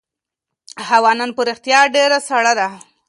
[0.87, 2.67] هوا نن په رښتیا ډېره سړه ده.